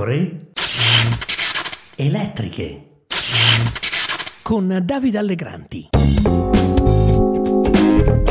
pecore 0.00 0.38
elettriche 1.96 3.04
con 4.42 4.80
Davide 4.82 5.18
Allegranti. 5.18 5.88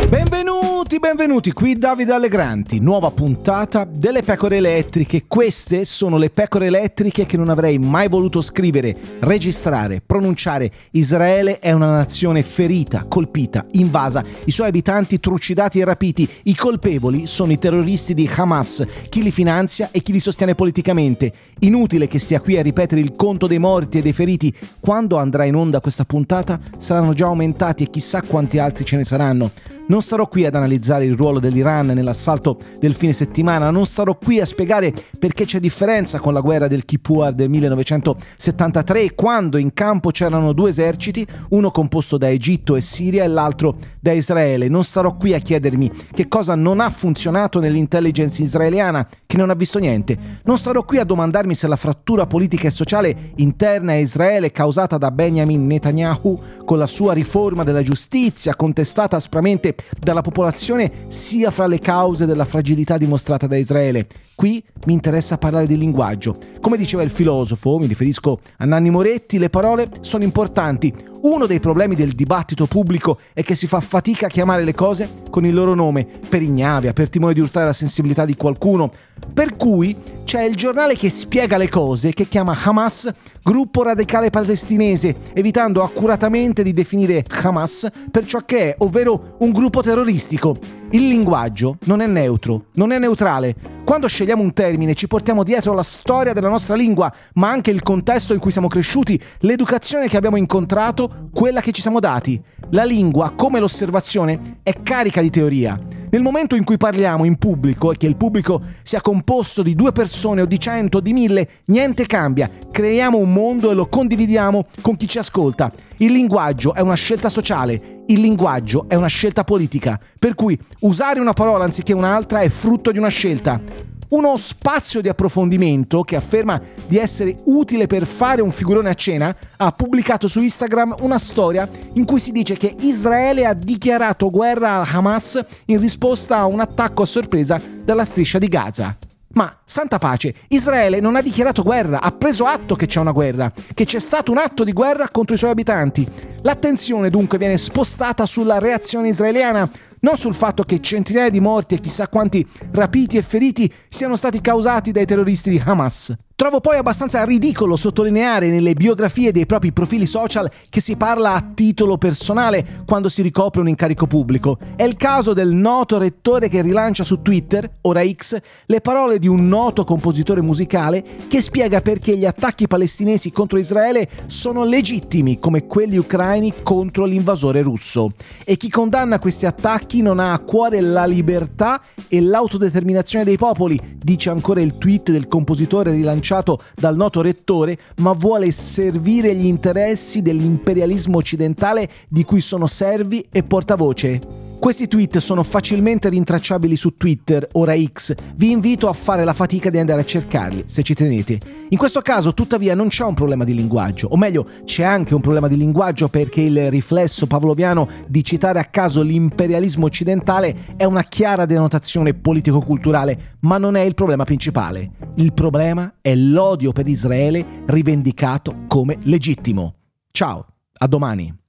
Benvenuti, 0.10 0.79
benvenuti, 0.98 1.52
qui 1.52 1.78
Davide 1.78 2.14
Allegranti, 2.14 2.80
nuova 2.80 3.12
puntata 3.12 3.84
delle 3.84 4.24
pecore 4.24 4.58
elettriche. 4.58 5.26
Queste 5.28 5.86
sono 5.86 6.18
le 6.18 6.32
pecore 6.32 6.66
elettriche 6.66 7.28
che 7.28 7.38
non 7.38 7.50
avrei 7.50 7.78
mai 7.78 8.08
voluto 8.08 8.42
scrivere, 8.42 8.96
registrare, 9.20 10.02
pronunciare. 10.04 10.72
Israele 10.92 11.60
è 11.60 11.72
una 11.74 11.92
nazione 11.92 12.42
ferita, 12.42 13.06
colpita, 13.08 13.68
invasa, 13.74 14.24
i 14.46 14.52
suoi 14.52 14.70
abitanti 14.70 15.20
trucidati 15.20 15.80
e 15.80 15.86
rapiti. 15.86 16.28
I 16.44 16.56
colpevoli 16.56 17.28
sono 17.28 17.52
i 17.52 17.60
terroristi 17.60 18.16
di 18.16 18.28
Hamas, 18.34 18.84
chi 19.10 19.22
li 19.22 19.32
finanzia 19.32 19.90
e 19.92 20.02
chi 20.02 20.12
li 20.12 20.20
sostiene 20.20 20.56
politicamente. 20.56 21.32
Inutile 21.60 22.08
che 22.08 22.18
stia 22.18 22.40
qui 22.40 22.58
a 22.58 22.64
ripetere 22.64 23.00
il 23.00 23.16
conto 23.16 23.46
dei 23.46 23.60
morti 23.60 24.00
e 24.00 24.02
dei 24.02 24.14
feriti. 24.14 24.52
Quando 24.80 25.18
andrà 25.18 25.46
in 25.46 25.56
onda 25.56 25.82
questa 25.82 26.06
puntata 26.06 26.60
saranno 26.78 27.14
già 27.14 27.28
aumentati 27.28 27.84
e 27.84 27.90
chissà 27.92 28.24
quanti 28.24 28.58
altri 28.58 28.86
ce 28.86 28.96
ne 28.96 29.04
saranno. 29.04 29.52
Non 29.90 30.04
starò 30.04 30.28
qui 30.28 30.46
ad 30.46 30.54
analizzare 30.54 31.06
il 31.06 31.16
ruolo 31.16 31.40
dell'Iran 31.40 31.88
nell'assalto 31.88 32.60
del 32.78 32.94
fine 32.94 33.12
settimana, 33.12 33.72
non 33.72 33.88
starò 33.88 34.16
qui 34.16 34.40
a 34.40 34.46
spiegare 34.46 34.94
perché 35.18 35.46
c'è 35.46 35.60
differenza 35.60 36.20
con 36.20 36.32
la 36.32 36.42
guerra 36.42 36.68
del 36.68 36.86
Kippur 36.86 37.34
del 37.34 37.50
1973, 37.50 39.16
quando 39.16 39.58
in 39.58 39.74
campo 39.74 40.12
c'erano 40.12 40.54
due 40.54 40.70
eserciti, 40.70 41.26
uno 41.50 41.72
composto 41.72 42.20
da 42.20 42.30
Egitto 42.30 42.76
e 42.76 42.82
Siria 42.82 43.24
e 43.24 43.28
l'altro 43.30 43.78
da 44.00 44.12
Israele. 44.12 44.68
Non 44.68 44.84
starò 44.84 45.18
qui 45.18 45.34
a 45.34 45.40
chiedermi 45.40 45.92
che 46.14 46.28
cosa 46.28 46.54
non 46.54 46.82
ha 46.82 46.92
funzionato 46.92 47.60
nell'intelligence 47.60 48.44
israeliana, 48.44 49.08
che 49.26 49.38
non 49.38 49.50
ha 49.50 49.56
visto 49.56 49.80
niente. 49.80 50.16
Non 50.44 50.60
starò 50.60 50.84
qui 50.84 51.00
a 51.00 51.04
domandarmi 51.04 51.56
se 51.56 51.68
la 51.68 51.76
frattura 51.76 52.28
politica 52.28 52.68
e 52.68 52.72
sociale 52.72 53.32
interna 53.38 53.94
a 53.94 53.98
Israele 53.98 54.52
causata 54.52 55.00
da 55.00 55.10
Benjamin 55.10 55.66
Netanyahu 55.66 56.40
con 56.64 56.78
la 56.78 56.88
sua 56.88 57.14
riforma 57.14 57.64
della 57.64 57.82
giustizia, 57.82 58.56
contestata 58.56 59.16
aspramente 59.16 59.78
dalla 60.00 60.22
popolazione 60.22 60.92
sia 61.08 61.52
fra 61.52 61.68
le 61.68 61.80
cause 61.80 62.26
della 62.26 62.46
fragilità 62.46 62.98
dimostrata 62.98 63.48
da 63.48 63.58
Israele. 63.58 64.08
Qui 64.36 64.64
mi 64.86 64.94
interessa 64.94 65.38
parlare 65.38 65.66
di 65.66 65.78
linguaggio. 65.78 66.38
Come 66.62 66.78
diceva 66.78 67.04
il 67.04 67.10
filosofo, 67.10 67.78
mi 67.78 67.88
riferisco 67.88 68.40
a 68.58 68.66
Nanni 68.66 68.90
Moretti, 68.90 69.38
le 69.38 69.50
parole 69.50 69.90
sono 70.02 70.24
importanti. 70.24 70.94
Uno 71.22 71.48
dei 71.48 71.60
problemi 71.60 71.96
del 71.96 72.14
dibattito 72.14 72.66
pubblico 72.66 73.20
è 73.34 73.44
che 73.44 73.54
si 73.54 73.68
fa 73.68 73.82
fatica 73.82 74.28
a 74.28 74.30
chiamare 74.30 74.64
le 74.64 74.74
cose 74.74 75.16
con 75.30 75.46
il 75.46 75.54
loro 75.54 75.74
nome, 75.74 76.08
per 76.30 76.42
ignavia, 76.42 76.94
per 76.94 77.10
timore 77.10 77.34
di 77.34 77.42
urtare 77.42 77.66
la 77.66 77.74
sensibilità 77.74 78.24
di 78.24 78.38
qualcuno. 78.38 78.90
Per 79.34 79.58
cui 79.58 79.96
c'è 80.24 80.44
il 80.44 80.56
giornale 80.56 80.96
che 80.96 81.10
spiega 81.10 81.58
le 81.58 81.68
cose, 81.68 82.14
che 82.14 82.30
chiama 82.30 82.58
Hamas 82.64 83.12
gruppo 83.44 83.84
radicale 83.84 84.30
palestinese, 84.30 85.16
evitando 85.34 85.84
accuratamente 85.84 86.64
di 86.64 86.72
definire 86.72 87.26
Hamas 87.28 87.90
per 88.10 88.26
ciò 88.26 88.40
che 88.46 88.70
è, 88.70 88.76
ovvero 88.78 89.36
un 89.40 89.52
gruppo 89.52 89.82
terroristico. 89.82 90.58
Il 90.92 91.08
linguaggio 91.08 91.78
non 91.84 92.00
è 92.00 92.08
neutro, 92.08 92.68
non 92.76 92.94
è 92.94 92.98
neutrale. 92.98 93.79
Quando 93.90 94.06
scegliamo 94.06 94.44
un 94.44 94.54
termine 94.54 94.94
ci 94.94 95.08
portiamo 95.08 95.42
dietro 95.42 95.74
la 95.74 95.82
storia 95.82 96.32
della 96.32 96.48
nostra 96.48 96.76
lingua, 96.76 97.12
ma 97.34 97.50
anche 97.50 97.72
il 97.72 97.82
contesto 97.82 98.34
in 98.34 98.40
cui 98.40 98.52
siamo 98.52 98.68
cresciuti, 98.68 99.20
l'educazione 99.40 100.08
che 100.08 100.16
abbiamo 100.16 100.38
incontrato, 100.38 101.30
quella 101.34 101.60
che 101.60 101.72
ci 101.72 101.82
siamo 101.82 102.00
dati. 102.00 102.40
La 102.70 102.84
lingua, 102.84 103.32
come 103.32 103.60
l'osservazione, 103.60 104.60
è 104.62 104.84
carica 104.84 105.22
di 105.22 105.32
teoria. 105.32 105.99
Nel 106.12 106.24
momento 106.24 106.56
in 106.56 106.64
cui 106.64 106.78
parliamo 106.78 107.24
in 107.24 107.38
pubblico 107.38 107.92
e 107.92 107.98
che 107.98 108.08
il 108.08 108.16
pubblico 108.16 108.62
sia 108.82 109.00
composto 109.00 109.62
di 109.62 109.76
due 109.76 109.92
persone 109.92 110.42
o 110.42 110.46
di 110.46 110.60
cento 110.60 110.98
o 110.98 111.02
di 111.02 111.14
mille, 111.14 111.48
niente 111.66 112.08
cambia. 112.08 112.50
Creiamo 112.72 113.20
un 113.20 113.32
mondo 113.32 113.70
e 113.70 113.76
lo 113.76 113.86
condividiamo 113.86 114.66
con 114.82 114.98
chi 114.98 115.08
ci 115.08 115.20
ascolta. 115.20 115.72
Il 115.98 116.12
linguaggio 116.12 116.74
è 116.74 116.80
una 116.80 116.96
scelta 116.96 117.30
sociale, 117.30 118.04
il 118.08 118.22
linguaggio 118.22 118.86
è 118.88 118.96
una 118.96 119.06
scelta 119.06 119.44
politica, 119.44 120.00
per 120.18 120.34
cui 120.34 120.58
usare 120.80 121.20
una 121.20 121.34
parola 121.34 121.66
anziché 121.66 121.94
un'altra 121.94 122.40
è 122.40 122.50
frutto 122.50 122.92
di 122.92 122.98
una 122.98 123.10
scelta 123.10 123.62
uno 124.10 124.38
spazio 124.38 125.02
di 125.02 125.10
approfondimento 125.10 126.04
che 126.04 126.16
afferma 126.16 126.60
di 126.88 126.98
essere 126.98 127.38
utile 127.46 127.88
per 127.88 128.06
fare 128.06 128.42
un 128.42 128.52
figurone 128.52 128.90
a 128.90 128.94
cena, 128.94 129.36
ha 129.58 129.72
pubblicato 129.72 130.28
su 130.28 130.40
Instagram 130.40 130.96
una 131.02 131.20
storia 131.20 131.68
in 131.94 132.06
cui 132.06 132.20
si 132.20 132.32
dice 132.32 132.58
che 132.58 132.76
Israele 132.80 133.46
ha 133.46 133.54
dichiarato 133.54 134.30
guerra 134.30 134.82
a 134.82 134.88
Hamas 134.90 135.44
in 135.66 135.80
risposta 135.80 136.38
a 136.38 136.46
un 136.46 136.60
attacco 136.60 137.04
a 137.04 137.06
sorpresa 137.06 137.62
dalla 137.84 138.04
striscia 138.04 138.40
di 138.40 138.48
Gaza. 138.48 138.98
Ma, 139.32 139.60
santa 139.64 140.00
pace, 140.00 140.34
Israele 140.48 141.00
non 141.00 141.16
ha 141.16 141.22
dichiarato 141.22 141.62
guerra, 141.62 142.02
ha 142.02 142.12
preso 142.12 142.46
atto 142.46 142.76
che 142.76 142.88
c'è 142.88 143.00
una 143.00 143.12
guerra, 143.12 143.52
che 143.76 143.86
c'è 143.86 144.00
stato 144.00 144.32
un 144.32 144.40
atto 144.40 144.64
di 144.64 144.74
guerra 144.74 145.10
contro 145.10 145.36
i 145.36 145.38
suoi 145.38 145.52
abitanti. 145.52 146.08
L'attenzione 146.42 147.12
dunque 147.12 147.38
viene 147.38 147.58
spostata 147.58 148.26
sulla 148.26 148.58
reazione 148.58 149.10
israeliana, 149.10 149.70
non 150.02 150.18
sul 150.18 150.34
fatto 150.34 150.64
che 150.64 150.80
centinaia 150.80 151.30
di 151.30 151.40
morti 151.40 151.76
e 151.76 151.80
chissà 151.80 152.08
quanti 152.08 152.46
rapiti 152.72 153.18
e 153.18 153.22
feriti 153.22 153.72
siano 153.90 154.16
stati 154.16 154.42
causati 154.42 154.92
dai 154.92 155.06
terroristi 155.06 155.50
di 155.50 155.62
Hamas. 155.64 156.16
Trovo 156.40 156.62
poi 156.62 156.78
abbastanza 156.78 157.26
ridicolo 157.26 157.76
sottolineare 157.76 158.50
nelle 158.50 158.74
biografie 158.74 159.34
dei 159.34 159.46
propri 159.46 159.74
profili 159.74 160.06
social 160.06 160.50
che 160.70 160.80
si 160.80 160.96
parla 160.96 161.34
a 161.34 161.46
titolo 161.54 161.98
personale 161.98 162.66
quando 162.86 163.10
si 163.10 163.22
ricopre 163.22 163.60
un 163.60 163.68
incarico 163.68 164.08
pubblico. 164.08 164.58
È 164.78 164.84
il 164.84 164.96
caso 164.96 165.34
del 165.34 165.50
noto 165.50 165.98
rettore 165.98 166.48
che 166.48 166.62
rilancia 166.62 167.04
su 167.04 167.22
Twitter, 167.22 167.70
ora 167.82 168.08
X, 168.10 168.38
le 168.68 168.80
parole 168.80 169.20
di 169.20 169.28
un 169.28 169.50
noto 169.50 169.84
compositore 169.84 170.40
musicale 170.40 171.04
che 171.28 171.42
spiega 171.42 171.82
perché 171.82 172.16
gli 172.16 172.26
attacchi 172.26 172.68
palestinesi 172.68 173.34
contro 173.34 173.60
Israele 173.60 174.08
sono 174.28 174.64
legittimi 174.64 175.40
come 175.40 175.68
quelli 175.68 175.98
ucraini 175.98 176.54
contro 176.64 177.04
l'invasore 177.04 177.62
russo. 177.62 178.14
E 178.46 178.56
chi 178.56 178.70
condanna 178.70 179.20
questi 179.20 179.46
attacchi 179.46 180.02
non 180.02 180.20
ha 180.20 180.32
a 180.32 180.40
cuore 180.40 180.80
la 180.80 181.04
libertà 181.04 181.82
e 182.08 182.22
l'autodeterminazione 182.22 183.26
dei 183.26 183.38
popoli, 183.38 183.98
dice 184.02 184.30
ancora 184.30 184.62
il 184.62 184.78
tweet 184.78 185.12
del 185.12 185.28
compositore 185.28 185.92
rilanciato 185.92 186.28
pronunciato 186.30 186.62
dal 186.76 186.96
noto 186.96 187.22
rettore, 187.22 187.78
ma 187.98 188.14
vuole 188.14 188.52
servire 188.52 189.34
gli 189.34 189.46
interessi 189.46 190.22
dell'imperialismo 190.22 191.18
occidentale 191.18 191.90
di 192.08 192.24
cui 192.24 192.42
sono 192.42 192.68
servi 192.68 193.26
e 193.32 193.44
portavoce. 193.44 194.39
Questi 194.60 194.90
tweet 194.90 195.20
sono 195.20 195.42
facilmente 195.44 196.10
rintracciabili 196.10 196.76
su 196.76 196.96
Twitter, 196.96 197.48
ora 197.54 197.74
X. 197.82 198.14
Vi 198.36 198.52
invito 198.52 198.90
a 198.90 198.94
fare 198.94 199.24
la 199.24 199.32
fatica 199.32 199.70
di 199.70 199.78
andare 199.78 200.02
a 200.02 200.06
cercarli, 200.06 200.66
se 200.68 200.84
ci 200.84 200.94
tenete. 200.94 201.40
In 201.70 201.78
questo 201.78 202.02
caso, 202.02 202.34
tuttavia, 202.34 202.76
non 202.76 202.90
c'è 202.90 203.06
un 203.06 203.14
problema 203.14 203.46
di 203.46 203.56
linguaggio, 203.56 204.10
o 204.10 204.18
meglio, 204.18 204.46
c'è 204.66 204.84
anche 204.84 205.16
un 205.16 205.22
problema 205.22 205.48
di 205.48 205.56
linguaggio 205.56 206.10
perché 206.10 206.42
il 206.42 206.70
riflesso 206.70 207.26
pavloviano 207.26 207.88
di 208.08 208.22
citare 208.22 208.60
a 208.60 208.66
caso 208.66 209.02
l'imperialismo 209.02 209.86
occidentale 209.86 210.76
è 210.76 210.84
una 210.84 211.04
chiara 211.04 211.46
denotazione 211.46 212.14
politico-culturale, 212.14 213.38
ma 213.40 213.58
non 213.58 213.78
è 213.78 213.82
il 213.82 213.94
problema 213.94 214.26
principale. 214.26 214.92
Il 215.16 215.32
problema 215.32 215.96
è 216.02 216.14
l'odio 216.14 216.74
per 216.74 216.86
Israele 216.86 217.64
rivendicato 217.66 218.66
come 218.68 218.98
legittimo. 219.04 219.76
Ciao, 220.12 220.46
a 220.80 220.86
domani. 220.86 221.40